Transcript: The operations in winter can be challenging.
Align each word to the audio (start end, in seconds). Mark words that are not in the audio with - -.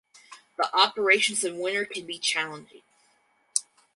The 0.57 0.67
operations 0.75 1.43
in 1.43 1.59
winter 1.59 1.85
can 1.85 2.07
be 2.07 2.17
challenging. 2.17 2.81